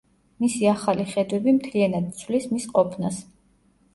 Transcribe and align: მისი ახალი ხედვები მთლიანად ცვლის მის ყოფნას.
მისი 0.43 0.63
ახალი 0.69 1.05
ხედვები 1.09 1.53
მთლიანად 1.57 2.09
ცვლის 2.21 2.49
მის 2.57 2.65
ყოფნას. 2.77 3.21